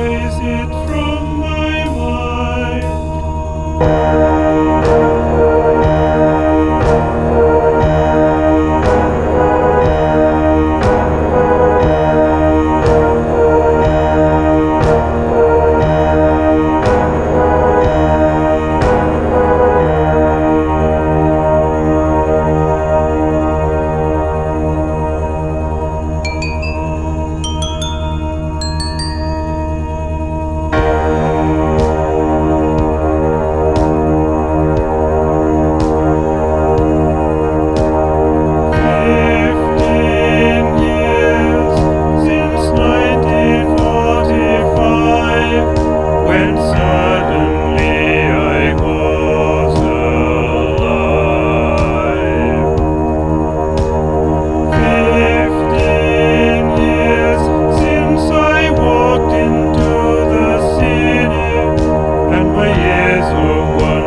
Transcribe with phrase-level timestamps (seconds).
[0.00, 1.84] erase it from my
[3.84, 4.69] mind.
[62.42, 63.99] My years are.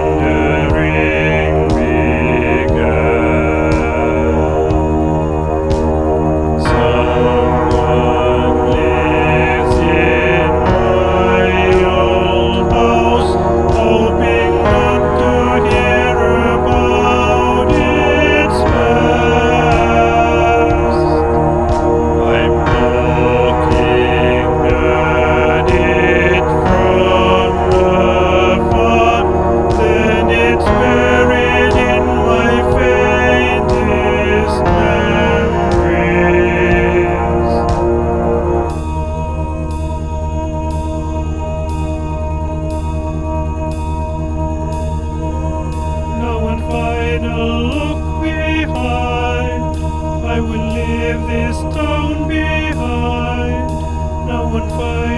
[51.16, 53.68] leave this town behind.
[54.28, 55.13] No one finds.